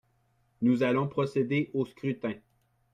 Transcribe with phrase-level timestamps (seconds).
[0.63, 2.33] Nous allons procéder au scrutin.